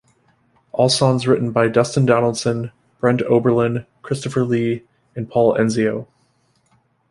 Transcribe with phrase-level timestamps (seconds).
[0.71, 4.83] All songs written by Dustin Donaldson, Brent Oberlin, Christopher Lee,
[5.15, 6.07] and Paul Enzio.